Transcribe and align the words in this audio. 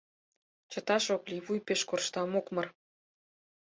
Чыташ 0.71 1.05
ок 1.15 1.23
лий, 1.29 1.43
вуй 1.45 1.59
пеш 1.67 1.81
коршта, 1.89 2.21
мокмыр... 2.33 2.67